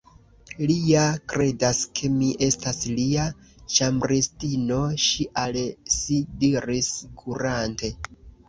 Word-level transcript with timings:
"Li 0.69 0.75
ja 0.91 1.01
kredas 1.33 1.81
ke 1.99 2.09
mi 2.13 2.29
estas 2.47 2.79
lia 2.99 3.27
ĉambristino," 3.75 4.81
ŝi 5.07 5.29
al 5.45 5.63
si 5.99 6.21
diris, 6.45 6.93
kurante. 7.23 7.95